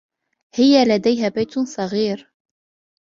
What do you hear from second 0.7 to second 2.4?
لديها بيت صغير.